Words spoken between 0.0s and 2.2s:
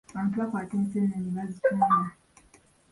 Abantu bakwata enseenene ne bazitunda.